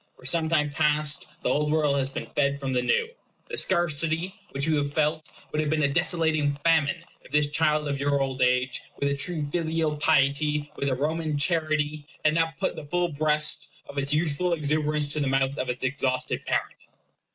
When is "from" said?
2.59-2.73